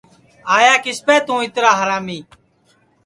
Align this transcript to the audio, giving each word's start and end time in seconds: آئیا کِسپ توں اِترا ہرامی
آئیا 0.55 0.75
کِسپ 0.83 1.07
توں 1.25 1.39
اِترا 1.45 1.71
ہرامی 1.79 2.19